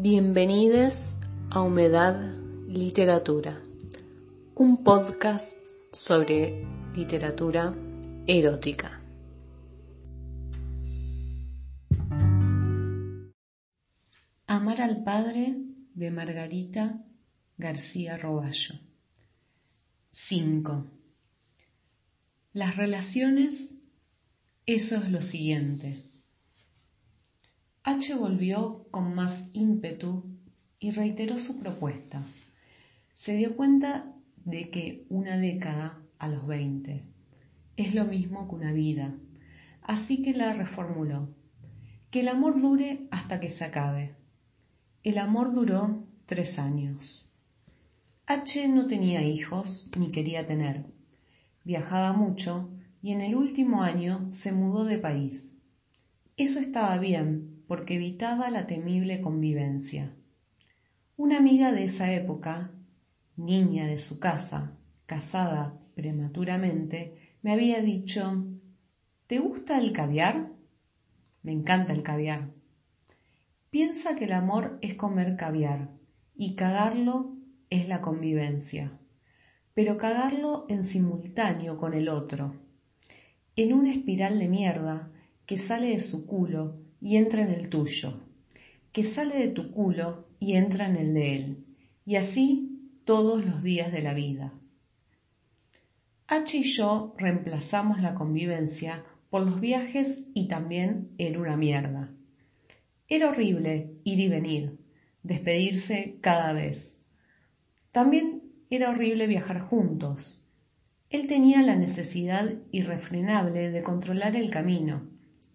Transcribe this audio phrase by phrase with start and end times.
[0.00, 1.16] Bienvenidos
[1.50, 2.14] a Humedad
[2.68, 3.60] Literatura,
[4.54, 5.58] un podcast
[5.90, 6.64] sobre
[6.94, 7.74] literatura
[8.28, 9.02] erótica.
[14.46, 15.56] Amar al Padre
[15.94, 17.04] de Margarita
[17.56, 18.76] García Roballo.
[20.10, 20.92] 5.
[22.52, 23.74] Las relaciones,
[24.64, 26.07] eso es lo siguiente.
[27.84, 30.24] H volvió con más ímpetu
[30.78, 32.22] y reiteró su propuesta.
[33.12, 34.14] Se dio cuenta
[34.44, 37.04] de que una década a los veinte
[37.76, 39.16] es lo mismo que una vida,
[39.82, 41.34] así que la reformuló.
[42.10, 44.16] Que el amor dure hasta que se acabe.
[45.04, 47.30] El amor duró tres años.
[48.26, 50.86] H no tenía hijos ni quería tener.
[51.64, 52.70] Viajaba mucho
[53.00, 55.56] y en el último año se mudó de país.
[56.36, 60.16] Eso estaba bien porque evitaba la temible convivencia.
[61.16, 62.72] Una amiga de esa época,
[63.36, 68.46] niña de su casa, casada prematuramente, me había dicho
[69.26, 70.52] ¿Te gusta el caviar?
[71.42, 72.50] Me encanta el caviar.
[73.68, 75.90] Piensa que el amor es comer caviar
[76.34, 77.36] y cagarlo
[77.68, 78.98] es la convivencia,
[79.74, 82.54] pero cagarlo en simultáneo con el otro,
[83.56, 85.12] en una espiral de mierda
[85.44, 88.20] que sale de su culo y entra en el tuyo,
[88.92, 91.64] que sale de tu culo y entra en el de él,
[92.04, 94.52] y así todos los días de la vida.
[96.26, 102.12] H y yo reemplazamos la convivencia por los viajes y también era una mierda.
[103.08, 104.78] Era horrible ir y venir,
[105.22, 107.00] despedirse cada vez.
[107.92, 110.42] También era horrible viajar juntos.
[111.08, 115.08] Él tenía la necesidad irrefrenable de controlar el camino,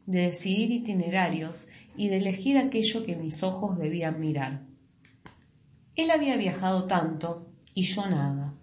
[0.05, 4.66] de decidir itinerarios y de elegir aquello que mis ojos debían mirar.
[5.95, 8.55] Él había viajado tanto y yo nada.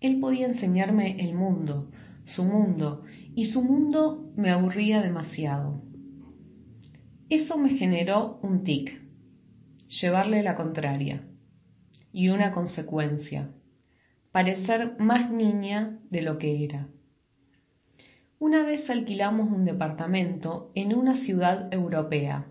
[0.00, 1.90] Él podía enseñarme el mundo,
[2.24, 3.04] su mundo,
[3.34, 5.82] y su mundo me aburría demasiado.
[7.28, 9.00] Eso me generó un tic,
[9.88, 11.26] llevarle la contraria,
[12.12, 13.54] y una consecuencia,
[14.32, 16.88] parecer más niña de lo que era.
[18.44, 22.50] Una vez alquilamos un departamento en una ciudad europea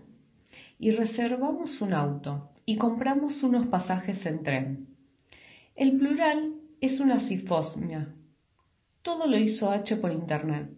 [0.78, 4.96] y reservamos un auto y compramos unos pasajes en tren.
[5.74, 8.14] El plural es una sifosmia.
[9.02, 10.70] Todo lo hizo H por internet.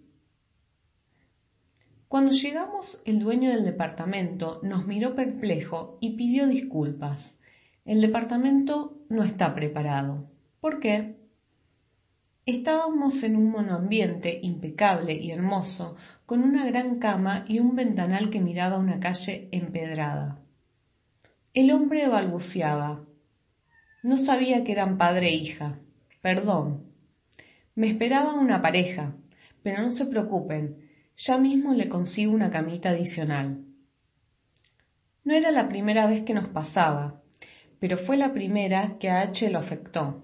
[2.08, 7.38] Cuando llegamos, el dueño del departamento nos miró perplejo y pidió disculpas.
[7.84, 10.28] El departamento no está preparado.
[10.60, 11.23] ¿Por qué?
[12.46, 15.96] Estábamos en un monoambiente impecable y hermoso,
[16.26, 20.42] con una gran cama y un ventanal que miraba una calle empedrada.
[21.54, 23.06] El hombre balbuceaba.
[24.02, 25.78] No sabía que eran padre e hija.
[26.20, 26.92] Perdón.
[27.74, 29.16] Me esperaba una pareja,
[29.62, 33.64] pero no se preocupen, ya mismo le consigo una camita adicional.
[35.24, 37.22] No era la primera vez que nos pasaba,
[37.80, 40.23] pero fue la primera que a H lo afectó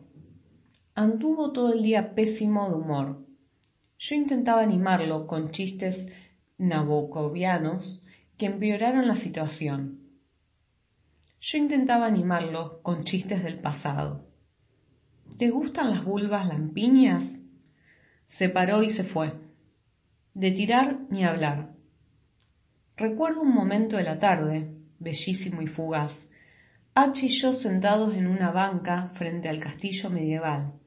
[0.94, 3.26] anduvo todo el día pésimo de humor.
[3.98, 6.08] Yo intentaba animarlo con chistes
[6.58, 8.04] nabokovianos
[8.36, 10.00] que empeoraron la situación.
[11.40, 14.26] Yo intentaba animarlo con chistes del pasado.
[15.38, 17.40] ¿Te gustan las vulvas lampiñas?
[18.26, 19.34] Se paró y se fue.
[20.34, 21.74] De tirar ni hablar.
[22.96, 26.30] Recuerdo un momento de la tarde, bellísimo y fugaz,
[26.94, 30.79] H y yo sentados en una banca frente al castillo medieval.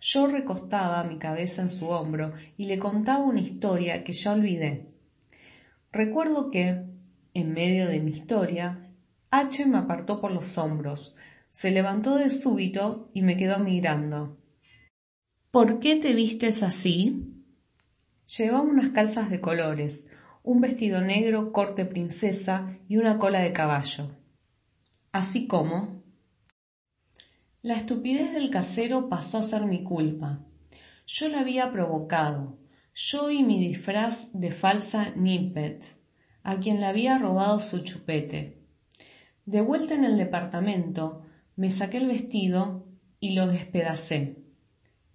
[0.00, 4.86] Yo recostaba mi cabeza en su hombro y le contaba una historia que ya olvidé.
[5.90, 6.84] Recuerdo que,
[7.34, 8.80] en medio de mi historia,
[9.30, 11.16] H me apartó por los hombros,
[11.50, 14.38] se levantó de súbito y me quedó mirando.
[15.50, 17.34] ¿Por qué te vistes así?
[18.36, 20.08] Llevaba unas calzas de colores,
[20.42, 24.10] un vestido negro corte princesa y una cola de caballo.
[25.10, 26.04] Así como
[27.60, 30.44] la estupidez del casero pasó a ser mi culpa.
[31.06, 32.56] Yo la había provocado,
[32.94, 35.96] yo y mi disfraz de falsa Nippet,
[36.44, 38.62] a quien le había robado su chupete.
[39.44, 41.22] De vuelta en el departamento,
[41.56, 42.86] me saqué el vestido
[43.18, 44.36] y lo despedacé.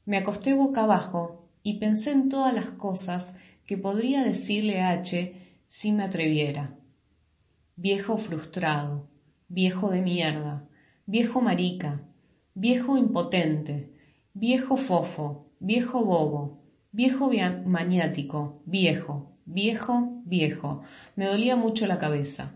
[0.05, 5.93] Me acosté boca abajo y pensé en todas las cosas que podría decirle H si
[5.93, 6.77] me atreviera.
[7.77, 9.07] Viejo frustrado,
[9.47, 10.67] viejo de mierda,
[11.05, 12.03] viejo marica,
[12.55, 13.91] viejo impotente,
[14.33, 17.31] viejo fofo, viejo bobo, viejo
[17.65, 20.81] maniático, viejo, viejo, viejo.
[21.15, 22.53] Me dolía mucho la cabeza.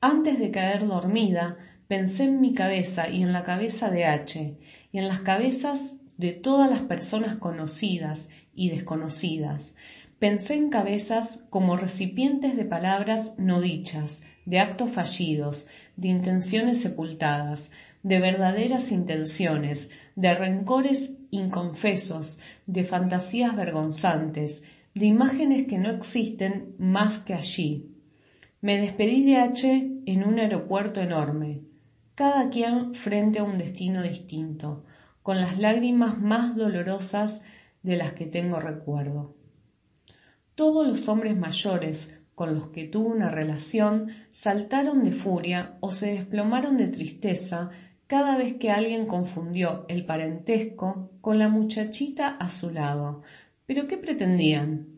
[0.00, 1.56] Antes de caer dormida,
[1.88, 4.58] pensé en mi cabeza y en la cabeza de H,
[4.92, 9.74] y en las cabezas de todas las personas conocidas y desconocidas.
[10.18, 15.66] Pensé en cabezas como recipientes de palabras no dichas, de actos fallidos,
[15.96, 17.70] de intenciones sepultadas,
[18.04, 24.62] de verdaderas intenciones, de rencores inconfesos, de fantasías vergonzantes,
[24.94, 27.90] de imágenes que no existen más que allí.
[28.60, 31.62] Me despedí de H en un aeropuerto enorme,
[32.14, 34.84] cada quien frente a un destino distinto,
[35.22, 37.42] con las lágrimas más dolorosas
[37.82, 39.34] de las que tengo recuerdo.
[40.54, 46.12] Todos los hombres mayores con los que tuve una relación saltaron de furia o se
[46.12, 47.70] desplomaron de tristeza
[48.06, 53.22] cada vez que alguien confundió el parentesco con la muchachita a su lado.
[53.66, 54.88] ¿Pero qué pretendían?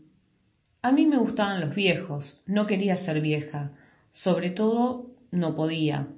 [0.82, 3.72] A mí me gustaban los viejos, no quería ser vieja,
[4.10, 6.08] sobre todo no podía.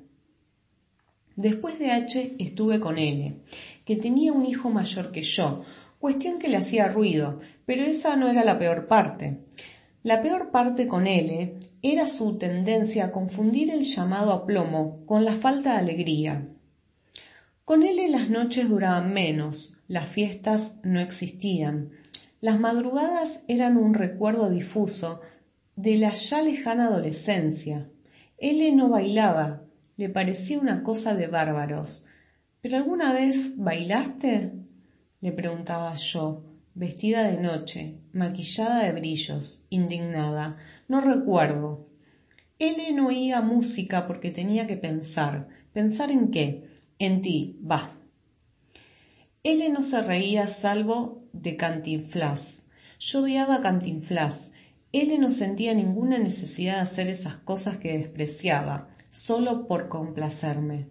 [1.36, 3.36] Después de H estuve con L,
[3.84, 5.62] que tenía un hijo mayor que yo,
[5.98, 9.38] cuestión que le hacía ruido, pero esa no era la peor parte.
[10.02, 15.32] La peor parte con L era su tendencia a confundir el llamado aplomo con la
[15.32, 16.48] falta de alegría.
[17.68, 21.90] Con L las noches duraban menos, las fiestas no existían,
[22.40, 25.20] las madrugadas eran un recuerdo difuso
[25.76, 27.90] de la ya lejana adolescencia.
[28.38, 29.64] L no bailaba,
[29.98, 32.06] le parecía una cosa de bárbaros.
[32.62, 34.52] ¿Pero alguna vez bailaste?
[35.20, 40.56] le preguntaba yo, vestida de noche, maquillada de brillos, indignada.
[40.88, 41.86] No recuerdo.
[42.58, 45.48] L no oía música porque tenía que pensar.
[45.74, 46.67] ¿Pensar en qué?
[47.00, 47.92] En ti, va.
[49.44, 52.64] L no se reía salvo de Cantinflas.
[52.98, 54.50] Yo odiaba a Cantinflas.
[54.90, 60.88] L no sentía ninguna necesidad de hacer esas cosas que despreciaba solo por complacerme.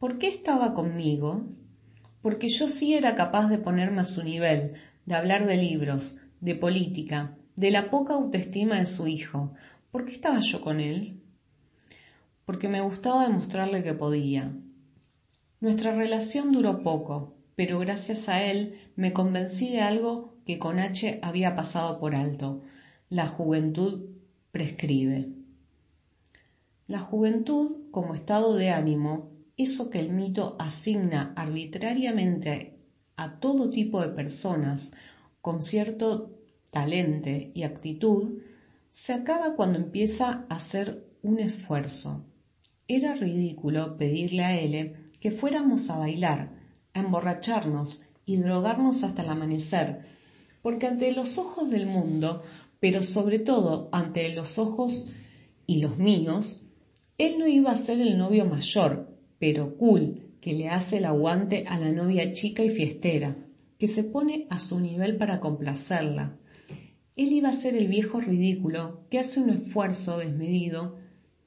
[0.00, 1.46] ¿Por qué estaba conmigo?
[2.20, 4.74] Porque yo sí era capaz de ponerme a su nivel,
[5.06, 9.54] de hablar de libros, de política, de la poca autoestima de su hijo.
[9.92, 11.22] ¿Por qué estaba yo con él?
[12.44, 14.52] Porque me gustaba demostrarle que podía.
[15.60, 21.18] Nuestra relación duró poco, pero gracias a él me convencí de algo que con H
[21.20, 22.62] había pasado por alto.
[23.10, 24.10] La juventud
[24.52, 25.30] prescribe.
[26.86, 32.78] La juventud como estado de ánimo, eso que el mito asigna arbitrariamente
[33.16, 34.92] a todo tipo de personas
[35.40, 36.38] con cierto
[36.70, 38.38] talento y actitud,
[38.92, 42.24] se acaba cuando empieza a hacer un esfuerzo.
[42.86, 46.52] Era ridículo pedirle a él que fuéramos a bailar,
[46.94, 50.06] a emborracharnos y drogarnos hasta el amanecer,
[50.62, 52.42] porque ante los ojos del mundo,
[52.80, 55.08] pero sobre todo ante los ojos
[55.66, 56.62] y los míos,
[57.18, 61.64] él no iba a ser el novio mayor, pero cool, que le hace el aguante
[61.66, 63.36] a la novia chica y fiestera,
[63.78, 66.38] que se pone a su nivel para complacerla.
[67.16, 70.96] Él iba a ser el viejo ridículo que hace un esfuerzo desmedido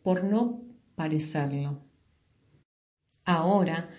[0.03, 0.61] por no
[0.95, 1.90] parecerlo.
[3.31, 3.89] Ahora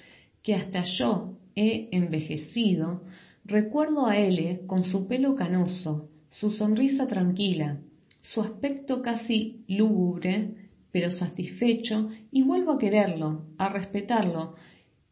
[0.42, 3.04] que hasta yo he envejecido,
[3.44, 7.80] recuerdo a él con su pelo canoso, su sonrisa tranquila,
[8.20, 14.54] su aspecto casi lúgubre pero satisfecho y vuelvo a quererlo, a respetarlo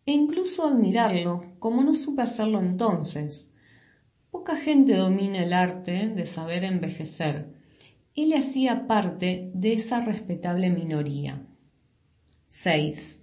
[0.05, 3.55] e incluso a admirarlo como no supe hacerlo entonces.
[4.31, 7.55] Poca gente domina el arte de saber envejecer.
[8.15, 11.47] Él hacía parte de esa respetable minoría.
[12.51, 13.20] 6.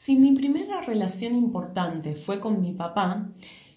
[0.00, 3.32] Si mi primera relación importante fue con mi papá,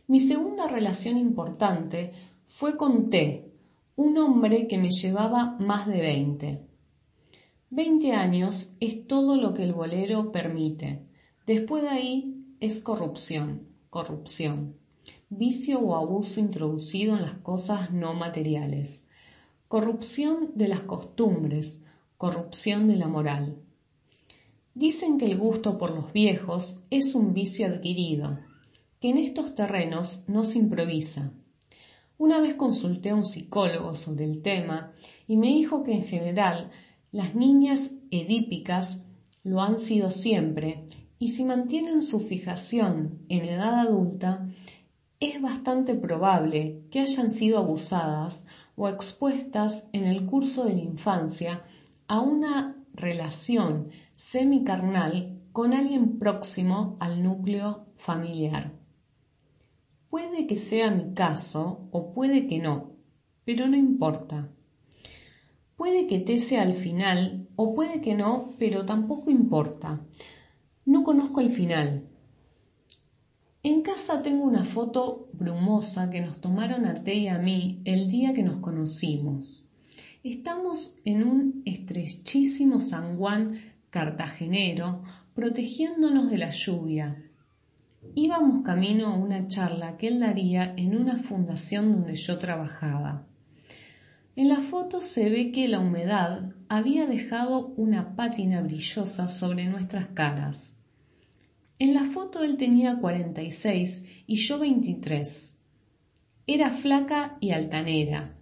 [0.06, 2.12] mi segunda relación importante
[2.46, 3.52] fue con T,
[3.96, 6.62] un hombre que me llevaba más de veinte.
[7.72, 11.02] Veinte años es todo lo que el bolero permite.
[11.48, 14.76] Después de ahí es corrupción, corrupción,
[15.30, 19.08] vicio o abuso introducido en las cosas no materiales,
[19.68, 21.84] corrupción de las costumbres,
[22.18, 23.58] corrupción de la moral.
[24.82, 28.40] Dicen que el gusto por los viejos es un vicio adquirido,
[29.00, 31.34] que en estos terrenos no se improvisa.
[32.18, 34.92] Una vez consulté a un psicólogo sobre el tema
[35.28, 36.72] y me dijo que en general
[37.12, 39.04] las niñas edípicas
[39.44, 40.88] lo han sido siempre
[41.20, 44.50] y si mantienen su fijación en edad adulta,
[45.20, 51.66] es bastante probable que hayan sido abusadas o expuestas en el curso de la infancia
[52.08, 58.72] a una relación semicarnal con alguien próximo al núcleo familiar.
[60.12, 62.92] Puede que sea mi caso o puede que no,
[63.46, 64.52] pero no importa.
[65.76, 70.06] Puede que T sea al final o puede que no, pero tampoco importa.
[70.86, 72.08] No conozco el final.
[73.64, 78.08] En casa tengo una foto brumosa que nos tomaron a Té y a mí el
[78.08, 79.66] día que nos conocimos.
[80.24, 82.80] Estamos en un estrechísimo
[83.18, 85.04] Juan cartagenero
[85.36, 87.24] protegiéndonos de la lluvia.
[88.16, 93.28] Íbamos camino a una charla que él daría en una fundación donde yo trabajaba.
[94.36, 100.08] En la foto se ve que la humedad había dejado una pátina brillosa sobre nuestras
[100.08, 100.74] caras.
[101.78, 105.58] En la foto él tenía 46 y yo 23.
[106.48, 108.36] Era flaca y altanera,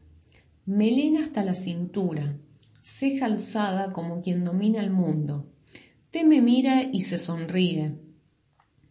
[0.65, 2.37] melena hasta la cintura,
[2.81, 5.51] ceja alzada como quien domina el mundo.
[6.11, 7.99] Te me mira y se sonríe.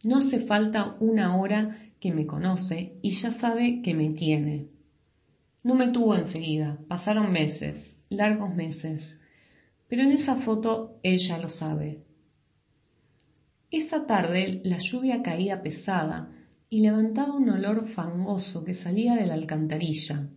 [0.05, 4.69] No hace falta una hora que me conoce y ya sabe que me tiene.
[5.65, 9.19] No me tuvo enseguida, pasaron meses, largos meses,
[9.89, 12.05] pero en esa foto ella lo sabe.
[13.71, 16.31] Esa tarde la lluvia caía pesada
[16.71, 20.31] y levantaba un olor fangoso que salía de la alcantarilla.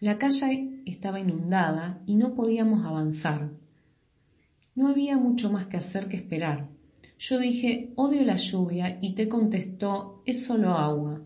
[0.00, 3.50] La calle estaba inundada y no podíamos avanzar.
[4.74, 6.68] No había mucho más que hacer que esperar.
[7.18, 11.22] Yo dije, odio la lluvia y te contestó, es solo agua.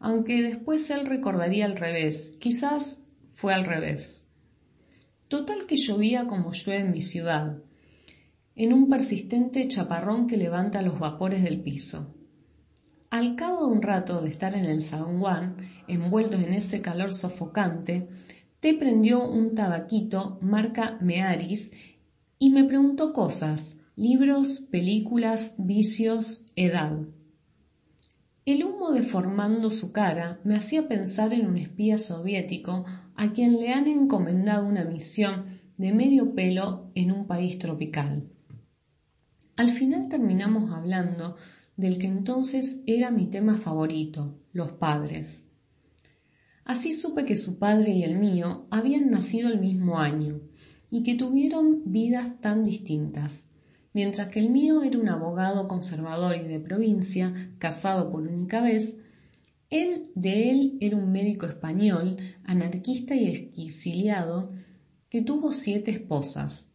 [0.00, 4.26] Aunque después él recordaría al revés, quizás fue al revés.
[5.28, 7.62] Total que llovía como llueve en mi ciudad,
[8.56, 12.14] en un persistente chaparrón que levanta los vapores del piso.
[13.10, 15.56] Al cabo de un rato de estar en el Juan,
[15.88, 18.08] envueltos en ese calor sofocante,
[18.64, 21.72] te prendió un tabaquito marca Mearis
[22.38, 27.06] y me preguntó cosas, libros, películas, vicios, edad.
[28.46, 33.70] El humo deformando su cara me hacía pensar en un espía soviético a quien le
[33.70, 38.30] han encomendado una misión de medio pelo en un país tropical.
[39.56, 41.36] Al final terminamos hablando
[41.76, 45.43] del que entonces era mi tema favorito, los padres.
[46.64, 50.40] Así supe que su padre y el mío habían nacido el mismo año
[50.90, 53.48] y que tuvieron vidas tan distintas.
[53.92, 58.96] Mientras que el mío era un abogado conservador y de provincia, casado por única vez,
[59.70, 64.52] él de él era un médico español, anarquista y exiliado,
[65.08, 66.74] que tuvo siete esposas,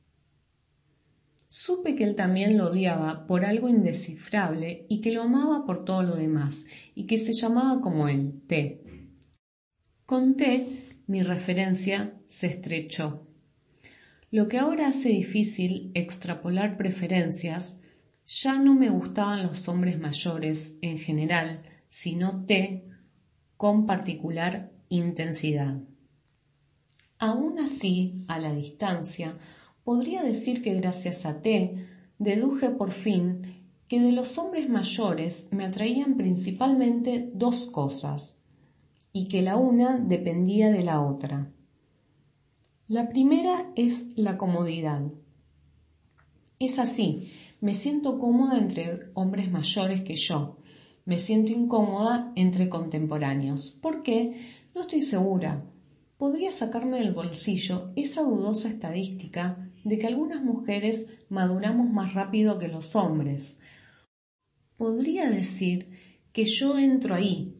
[1.52, 6.04] Supe que él también lo odiaba por algo indescifrable y que lo amaba por todo
[6.04, 8.84] lo demás, y que se llamaba como él, T.
[10.10, 13.28] Con T mi referencia se estrechó.
[14.32, 17.78] Lo que ahora hace difícil extrapolar preferencias,
[18.26, 22.88] ya no me gustaban los hombres mayores en general, sino T
[23.56, 25.84] con particular intensidad.
[27.20, 29.38] Aún así, a la distancia,
[29.84, 31.86] podría decir que gracias a T
[32.18, 38.39] deduje por fin que de los hombres mayores me atraían principalmente dos cosas
[39.12, 41.52] y que la una dependía de la otra.
[42.88, 45.04] La primera es la comodidad.
[46.60, 50.58] Es así, me siento cómoda entre hombres mayores que yo,
[51.10, 53.72] me siento incómoda entre contemporáneos.
[53.72, 54.42] ¿Por qué?
[54.76, 55.66] No estoy segura.
[56.18, 62.68] Podría sacarme del bolsillo esa dudosa estadística de que algunas mujeres maduramos más rápido que
[62.68, 63.58] los hombres.
[64.78, 65.90] Podría decir
[66.32, 67.59] que yo entro ahí.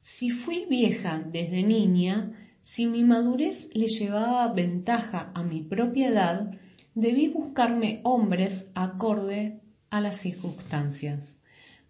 [0.00, 6.58] Si fui vieja desde niña, si mi madurez le llevaba ventaja a mi propia edad,
[6.94, 11.42] debí buscarme hombres acorde a las circunstancias.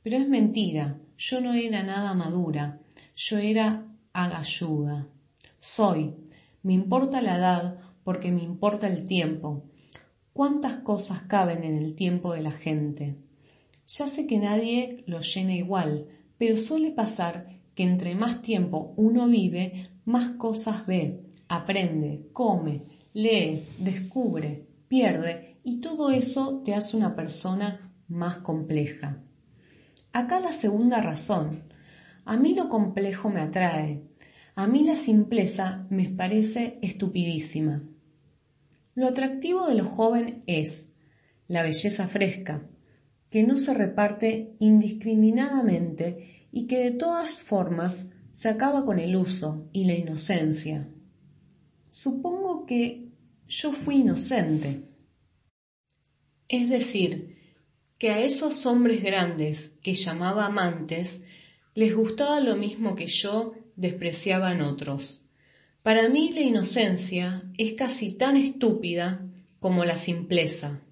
[0.02, 2.81] Pero es mentira, yo no era nada madura,
[3.14, 5.07] yo era agalluda.
[5.61, 6.17] Soy,
[6.64, 9.71] me importa la edad porque me importa el tiempo.
[10.33, 13.19] ¿Cuántas cosas caben en el tiempo de la gente?
[13.87, 19.27] Ya sé que nadie lo llena igual, pero suele pasar que entre más tiempo uno
[19.29, 27.15] vive, más cosas ve, aprende, come, lee, descubre, pierde y todo eso te hace una
[27.15, 29.23] persona más compleja.
[30.12, 31.62] Acá la segunda razón.
[32.25, 34.03] A mí lo complejo me atrae,
[34.55, 37.83] a mí la simpleza me parece estupidísima.
[38.95, 40.93] Lo atractivo de lo joven es
[41.49, 42.69] la belleza fresca,
[43.31, 49.69] que no se reparte indiscriminadamente y que de todas formas se acaba con el uso
[49.73, 50.88] y la inocencia.
[51.90, 53.09] Supongo que
[53.49, 54.83] yo fui inocente.
[56.49, 57.37] Es decir,
[57.99, 61.23] que a esos hombres grandes que llamaba amantes
[61.75, 65.26] les gustaba lo mismo que yo despreciaban otros.
[65.83, 69.26] Para mí la inocencia es casi tan estúpida
[69.61, 70.83] como la simpleza.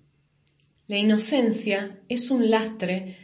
[0.86, 3.16] La inocencia es un lastre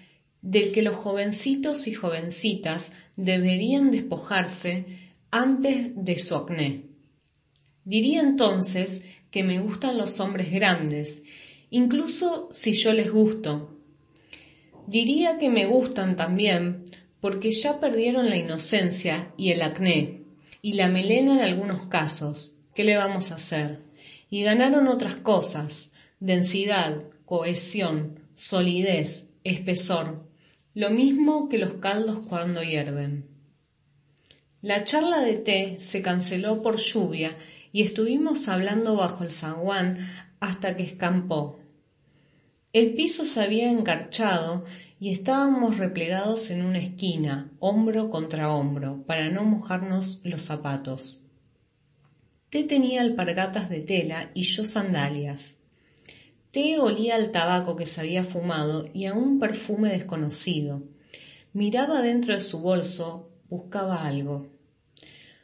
[0.44, 4.84] del que los jovencitos y jovencitas deberían despojarse
[5.30, 6.82] antes de su acné.
[7.84, 11.24] Diría entonces que me gustan los hombres grandes,
[11.70, 13.74] incluso si yo les gusto.
[14.86, 16.84] Diría que me gustan también
[17.22, 20.24] porque ya perdieron la inocencia y el acné,
[20.60, 22.58] y la melena en algunos casos.
[22.74, 23.80] ¿Qué le vamos a hacer?
[24.28, 30.33] Y ganaron otras cosas, densidad, cohesión, solidez, espesor,
[30.74, 33.28] lo mismo que los caldos cuando hierven.
[34.60, 37.36] La charla de té se canceló por lluvia
[37.70, 39.98] y estuvimos hablando bajo el zaguán
[40.40, 41.60] hasta que escampó.
[42.72, 44.64] El piso se había encarchado
[44.98, 51.20] y estábamos replegados en una esquina, hombro contra hombro, para no mojarnos los zapatos.
[52.50, 55.63] Té tenía alpargatas de tela y yo sandalias.
[56.54, 60.84] Té olía al tabaco que se había fumado y a un perfume desconocido.
[61.52, 64.46] Miraba dentro de su bolso, buscaba algo.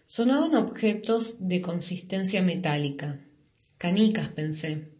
[0.06, 3.18] Sonaban objetos de consistencia metálica.
[3.76, 4.92] Canicas, pensé.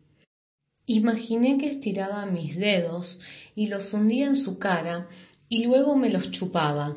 [0.85, 3.21] Imaginé que estiraba mis dedos
[3.55, 5.09] y los hundía en su cara
[5.49, 6.97] y luego me los chupaba.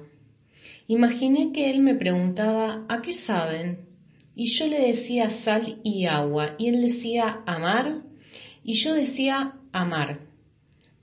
[0.88, 3.89] Imaginé que él me preguntaba ¿a qué saben?
[4.34, 8.12] Y yo le decía sal y agua y él decía amar
[8.63, 10.22] y yo decía amar.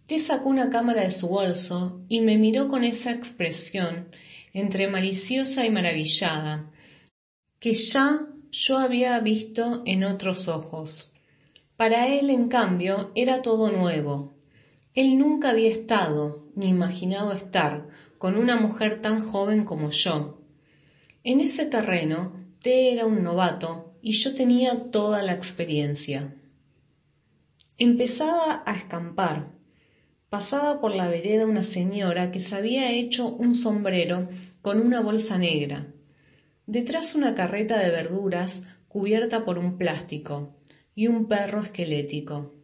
[0.07, 4.09] Te sacó una cámara de su bolso y me miró con esa expresión
[4.53, 6.71] entre maliciosa y maravillada
[7.61, 11.13] que ya yo había visto en otros ojos.
[11.77, 14.33] Para él, en cambio, era todo nuevo.
[14.95, 20.41] Él nunca había estado, ni imaginado estar, con una mujer tan joven como yo.
[21.23, 26.35] En ese terreno, T era un novato y yo tenía toda la experiencia.
[27.81, 29.49] Empezaba a escampar.
[30.29, 34.29] Pasaba por la vereda una señora que se había hecho un sombrero
[34.63, 35.89] con una bolsa negra
[36.71, 40.55] detrás una carreta de verduras cubierta por un plástico
[40.95, 42.55] y un perro esquelético.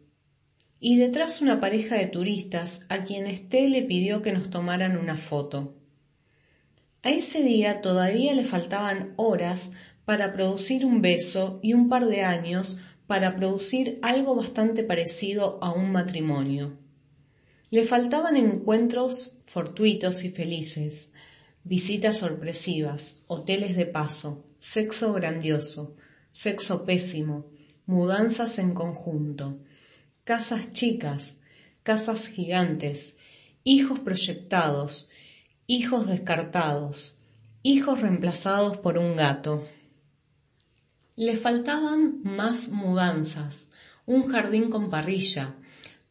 [0.79, 5.17] Y detrás una pareja de turistas a quienes T le pidió que nos tomaran una
[5.17, 5.75] foto.
[7.03, 9.71] A ese día todavía le faltaban horas
[10.05, 15.71] para producir un beso y un par de años para producir algo bastante parecido a
[15.71, 16.77] un matrimonio.
[17.69, 21.11] Le faltaban encuentros fortuitos y felices,
[21.63, 25.95] visitas sorpresivas, hoteles de paso, sexo grandioso,
[26.31, 27.47] sexo pésimo,
[27.85, 29.59] mudanzas en conjunto,
[30.23, 31.41] casas chicas,
[31.83, 33.17] casas gigantes,
[33.63, 35.09] hijos proyectados,
[35.67, 37.17] hijos descartados,
[37.63, 39.65] hijos reemplazados por un gato.
[41.19, 43.71] Le faltaban más mudanzas,
[44.05, 45.55] un jardín con parrilla,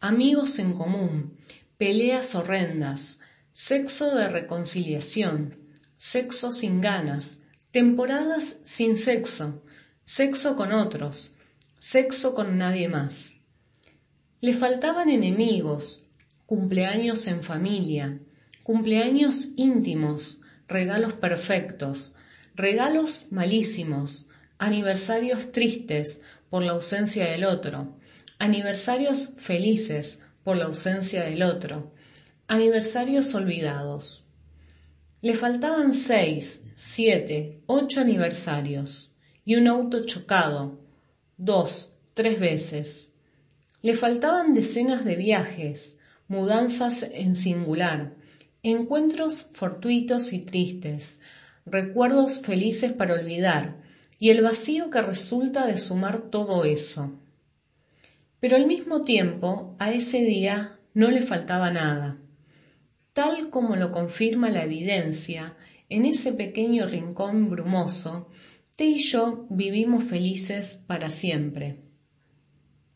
[0.01, 1.37] amigos en común,
[1.79, 3.21] peleas horrendas,
[3.53, 5.59] sexo de reconciliación,
[5.97, 9.63] sexo sin ganas, temporadas sin sexo,
[10.03, 11.37] sexo con otros,
[11.79, 13.39] sexo con nadie más.
[14.41, 16.03] Le faltaban enemigos,
[16.47, 18.19] cumpleaños en familia,
[18.65, 22.17] cumpleaños íntimos, regalos perfectos,
[22.57, 24.27] regalos malísimos,
[24.59, 27.97] aniversarios tristes por la ausencia del otro,
[28.39, 31.93] aniversarios felices por la ausencia del otro,
[32.49, 34.25] Aniversarios olvidados.
[35.21, 39.11] Le faltaban seis, siete, ocho aniversarios
[39.45, 40.79] y un auto chocado,
[41.37, 43.13] dos, tres veces.
[43.83, 48.15] Le faltaban decenas de viajes, mudanzas en singular,
[48.63, 51.19] encuentros fortuitos y tristes,
[51.65, 53.83] recuerdos felices para olvidar,
[54.19, 57.13] y el vacío que resulta de sumar todo eso.
[58.41, 62.19] Pero al mismo tiempo, a ese día no le faltaba nada
[63.17, 65.57] tal como lo confirma la evidencia,
[65.89, 68.29] en ese pequeño rincón brumoso,
[68.77, 71.77] T y yo vivimos felices para siempre.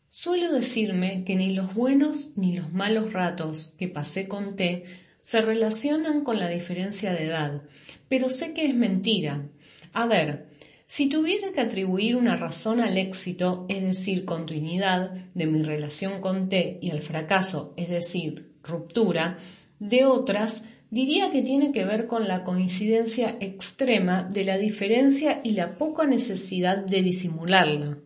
[0.09, 4.83] Suelo decirme que ni los buenos ni los malos ratos que pasé con T
[5.21, 7.63] se relacionan con la diferencia de edad,
[8.07, 9.49] pero sé que es mentira.
[9.91, 10.50] A ver,
[10.93, 16.49] si tuviera que atribuir una razón al éxito, es decir, continuidad, de mi relación con
[16.49, 19.39] T y al fracaso, es decir, ruptura,
[19.79, 25.51] de otras, diría que tiene que ver con la coincidencia extrema de la diferencia y
[25.51, 27.97] la poca necesidad de disimularla.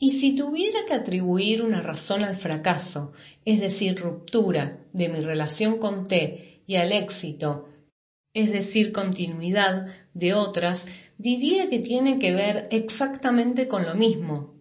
[0.00, 3.12] Y si tuviera que atribuir una razón al fracaso,
[3.44, 7.68] es decir, ruptura de mi relación con T y al éxito,
[8.34, 14.54] es decir, continuidad de otras, diría que tiene que ver exactamente con lo mismo.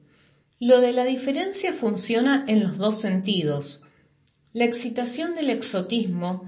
[0.59, 3.81] Lo de la diferencia funciona en los dos sentidos.
[4.53, 6.47] La excitación del exotismo,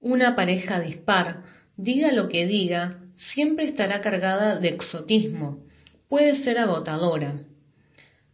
[0.00, 1.44] una pareja dispar,
[1.76, 5.64] diga lo que diga, siempre estará cargada de exotismo,
[6.08, 7.44] puede ser agotadora.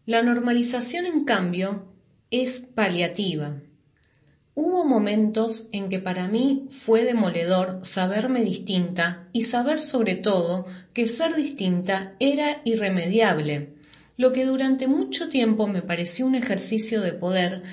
[0.04, 1.92] La normalización, en cambio,
[2.30, 3.60] es paliativa.
[4.58, 10.64] Hubo momentos en que para mí fue demoledor saberme distinta y saber sobre todo
[10.94, 13.74] que ser distinta era irremediable,
[14.16, 17.64] lo que durante mucho tiempo me pareció un ejercicio de poder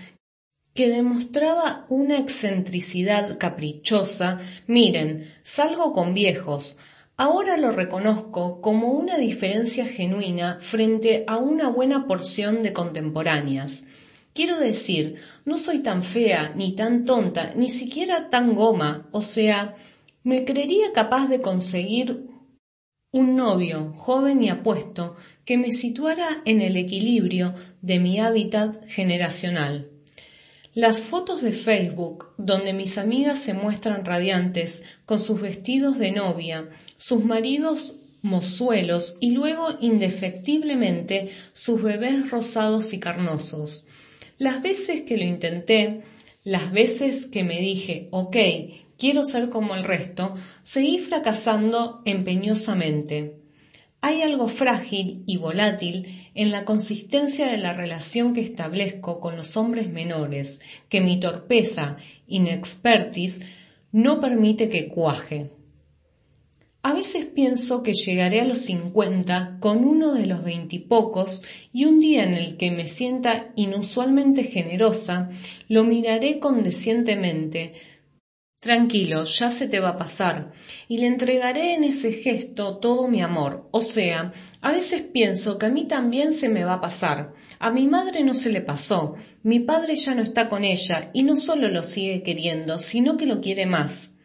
[0.73, 4.39] que demostraba una excentricidad caprichosa.
[4.67, 6.77] Miren, salgo con viejos.
[7.15, 13.85] Ahora lo reconozco como una diferencia genuina frente a una buena porción de contemporáneas.
[14.33, 19.75] Quiero decir, no soy tan fea, ni tan tonta, ni siquiera tan goma, o sea,
[20.23, 22.27] me creería capaz de conseguir
[23.11, 25.15] un novio joven y apuesto
[25.45, 29.91] que me situara en el equilibrio de mi hábitat generacional.
[30.73, 36.69] Las fotos de Facebook, donde mis amigas se muestran radiantes con sus vestidos de novia,
[36.97, 43.85] sus maridos mozuelos y luego indefectiblemente sus bebés rosados y carnosos.
[44.37, 46.01] Las veces que lo intenté,
[46.43, 48.37] las veces que me dije, ok,
[48.97, 53.37] quiero ser como el resto, seguí fracasando empeñosamente.
[54.01, 59.55] Hay algo frágil y volátil en la consistencia de la relación que establezco con los
[59.55, 63.41] hombres menores, que mi torpeza, inexpertis,
[63.93, 65.51] no permite que cuaje.
[66.83, 71.41] A veces pienso que llegaré a los cincuenta con uno de los veintipocos
[71.71, 75.29] y un día en el que me sienta inusualmente generosa,
[75.69, 77.73] lo miraré condescientemente,
[78.63, 80.53] Tranquilo, ya se te va a pasar.
[80.87, 83.67] Y le entregaré en ese gesto todo mi amor.
[83.71, 87.33] O sea, a veces pienso que a mí también se me va a pasar.
[87.59, 89.15] A mi madre no se le pasó.
[89.43, 93.25] Mi padre ya no está con ella y no solo lo sigue queriendo, sino que
[93.25, 94.17] lo quiere más.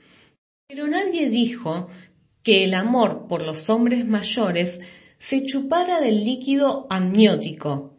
[0.68, 1.88] Pero nadie dijo
[2.48, 4.80] que el amor por los hombres mayores
[5.18, 7.92] se chupara del líquido amniótico.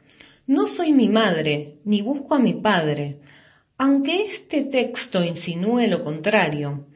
[0.48, 3.20] No soy mi madre, ni busco a mi padre.
[3.78, 6.88] Aunque este texto insinúe lo contrario,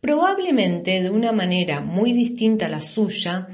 [0.00, 3.46] probablemente de una manera muy distinta a la suya,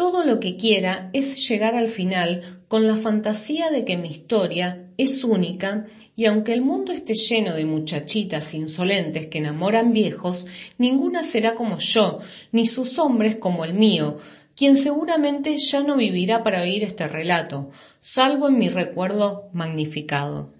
[0.00, 4.88] todo lo que quiera es llegar al final con la fantasía de que mi historia
[4.96, 5.84] es única
[6.16, 10.46] y aunque el mundo esté lleno de muchachitas insolentes que enamoran viejos,
[10.78, 14.16] ninguna será como yo, ni sus hombres como el mío,
[14.56, 17.68] quien seguramente ya no vivirá para oír este relato,
[18.00, 20.50] salvo en mi recuerdo magnificado.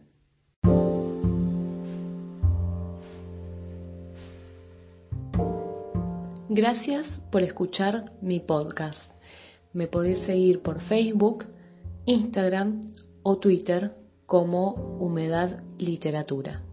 [6.51, 9.20] Gracias por escuchar mi podcast.
[9.73, 11.47] Me podéis seguir por Facebook,
[12.07, 12.81] Instagram
[13.23, 16.70] o Twitter como Humedad Literatura.